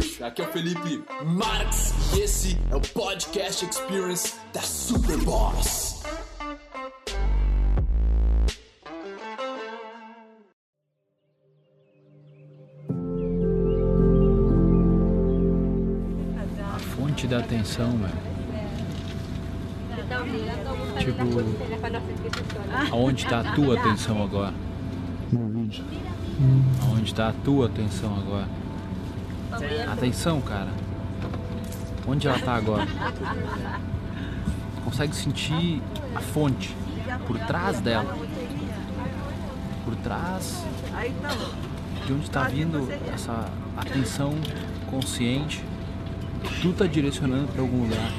[0.00, 6.02] Aqui é o Felipe Marx e esse é o Podcast Experience da Superboss.
[16.74, 18.30] A fonte da atenção, velho.
[20.98, 21.22] Tipo,
[22.90, 24.54] aonde está a tua atenção agora?
[25.30, 25.84] No vídeo.
[26.82, 28.59] Aonde está a tua atenção agora?
[29.92, 30.68] Atenção, cara.
[32.06, 32.86] Onde ela tá agora?
[34.84, 35.82] Consegue sentir
[36.14, 36.74] a fonte
[37.26, 38.16] por trás dela?
[39.84, 40.64] Por trás
[42.06, 44.34] de onde está vindo essa atenção
[44.90, 45.64] consciente
[46.42, 48.10] que tu tá direcionando para algum lugar.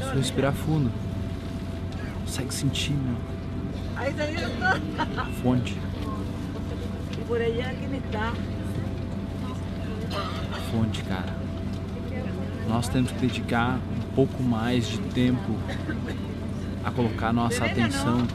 [0.00, 0.90] Só respirar fundo.
[2.24, 3.16] Consegue sentir, meu.
[5.42, 5.76] Fonte.
[7.28, 8.32] Por allá, ¿quién está?
[10.70, 11.34] Fonte, cara.
[12.68, 15.56] Nós temos que dedicar um pouco mais de tempo
[16.84, 18.26] a colocar nossa atenção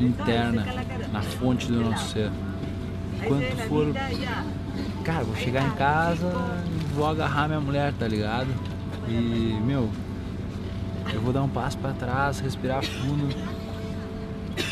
[0.00, 0.64] interna
[1.12, 2.30] na fonte do nosso ser.
[3.26, 3.92] Quanto for,
[5.04, 6.26] cara, vou chegar em casa
[6.66, 8.48] e vou agarrar minha mulher, tá ligado?
[9.08, 9.90] E, meu,
[11.12, 13.28] eu vou dar um passo para trás, respirar fundo,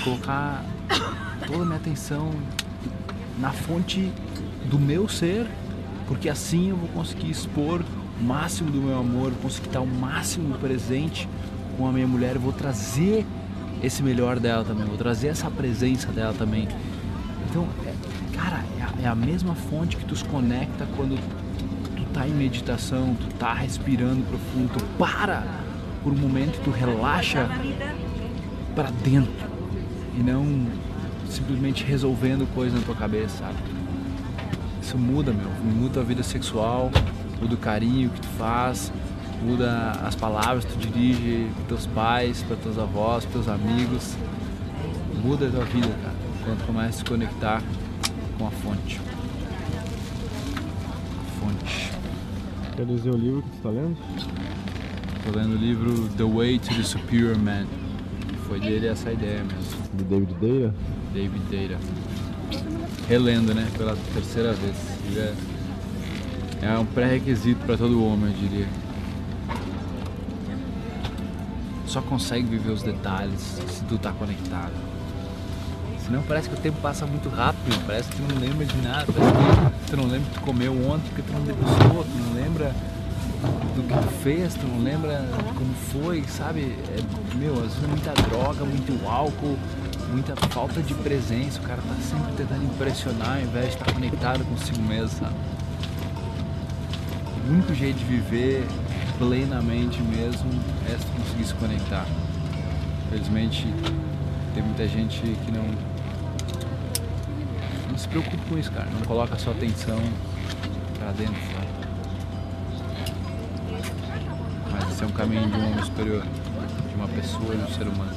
[0.03, 0.65] colocar
[1.47, 2.31] toda a minha atenção
[3.39, 4.11] na fonte
[4.65, 5.47] do meu ser
[6.11, 7.83] porque assim eu vou conseguir expor
[8.21, 11.29] o máximo do meu amor, vou conseguir estar o máximo presente
[11.79, 13.25] com a minha mulher, vou trazer
[13.81, 16.67] esse melhor dela também, vou trazer essa presença dela também.
[17.49, 17.95] Então, é,
[18.37, 21.17] cara, é a, é a, mesma fonte que tu se conecta quando
[21.95, 25.45] tu tá em meditação, tu tá respirando profundo, tu para
[26.03, 27.49] por um momento, tu relaxa
[28.75, 29.49] para dentro
[30.19, 30.67] e não
[31.29, 33.80] simplesmente resolvendo coisas na tua cabeça, sabe?
[34.91, 35.49] Isso muda, meu.
[35.63, 36.91] Muda a vida sexual,
[37.41, 38.93] muda o carinho que tu faz,
[39.41, 44.17] muda as palavras que tu dirige para teus pais, para teus avós, para teus amigos.
[45.23, 47.63] Muda a tua vida, cara, quando começa a se conectar
[48.37, 49.01] com a fonte.
[51.21, 51.93] A fonte.
[52.75, 53.97] Quer dizer o livro que tu tá lendo?
[55.25, 57.67] Tô lendo o livro The Way to the Superior Man.
[58.49, 59.79] Foi dele essa ideia mesmo.
[59.95, 60.75] De David Deira?
[61.15, 61.79] David Deira
[63.09, 64.77] relendo, né, pela terceira vez.
[65.17, 65.35] É,
[66.63, 68.69] é um pré-requisito para todo homem, eu diria.
[71.87, 74.73] Só consegue viver os detalhes se tu tá conectado.
[76.05, 79.07] Senão parece que o tempo passa muito rápido, parece que tu não lembra de nada,
[79.13, 79.33] parece
[79.85, 82.75] que tu não lembra que tu comeu ontem, porque tu não degustou, tu não lembra
[83.75, 85.25] do que tu fez, tu não lembra
[85.57, 86.77] como foi, sabe?
[86.89, 89.57] É, meu, às vezes muita droga, muito álcool,
[90.11, 94.45] muita falta de presença, o cara tá sempre tentando impressionar ao invés de estar conectado
[94.45, 95.35] consigo mesmo, sabe?
[97.47, 98.67] O único jeito de viver
[99.19, 100.51] plenamente mesmo
[100.87, 102.07] é se conseguir se conectar.
[103.07, 103.67] Infelizmente
[104.53, 105.65] tem muita gente que não,
[107.91, 110.01] não se preocupa com isso, cara, não coloca a sua atenção
[110.99, 111.71] pra dentro, sabe?
[114.73, 117.87] Mas esse é um caminho de um homem superior, de uma pessoa, de um ser
[117.87, 118.11] humano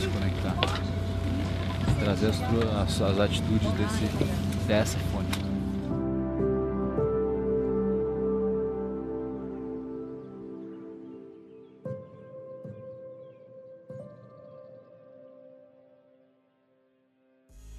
[0.00, 0.54] se conectar.
[2.00, 5.52] Trazer as, as, as atitudes desse, dessa fonte.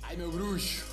[0.03, 0.92] Ai, meu bruxo.